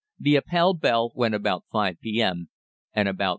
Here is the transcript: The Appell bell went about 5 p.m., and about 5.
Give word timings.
The 0.17 0.35
Appell 0.35 0.73
bell 0.73 1.11
went 1.13 1.35
about 1.35 1.65
5 1.71 1.99
p.m., 2.01 2.49
and 2.91 3.07
about 3.07 3.25
5. 3.25 3.29